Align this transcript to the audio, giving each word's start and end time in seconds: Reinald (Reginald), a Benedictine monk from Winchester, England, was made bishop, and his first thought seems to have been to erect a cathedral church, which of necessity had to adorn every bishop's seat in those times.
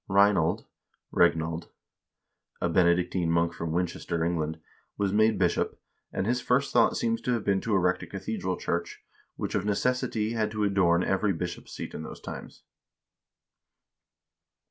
Reinald 0.09 0.65
(Reginald), 1.11 1.69
a 2.59 2.67
Benedictine 2.67 3.29
monk 3.29 3.53
from 3.53 3.71
Winchester, 3.71 4.25
England, 4.25 4.59
was 4.97 5.13
made 5.13 5.37
bishop, 5.37 5.79
and 6.11 6.25
his 6.25 6.41
first 6.41 6.73
thought 6.73 6.97
seems 6.97 7.21
to 7.21 7.33
have 7.33 7.43
been 7.43 7.61
to 7.61 7.75
erect 7.75 8.01
a 8.01 8.07
cathedral 8.07 8.57
church, 8.57 9.03
which 9.35 9.53
of 9.53 9.63
necessity 9.63 10.31
had 10.33 10.49
to 10.49 10.63
adorn 10.63 11.03
every 11.03 11.33
bishop's 11.33 11.73
seat 11.73 11.93
in 11.93 12.01
those 12.01 12.19
times. 12.19 12.63